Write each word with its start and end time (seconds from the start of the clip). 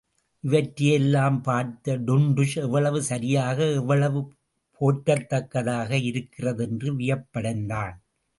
இவற்றையெல்லாம் 0.43 1.41
பார்த்த 1.41 1.97
டுன்டுஷ் 1.97 2.55
எவ்வளவு 2.55 2.99
சரியாக 3.01 3.67
எவ்வளவு 3.71 4.21
போற்றத்தக்கதாக 4.81 5.91
இருக்கிறது 6.03 6.63
என்று 6.67 6.89
வியப்படைந்தான். 6.95 7.95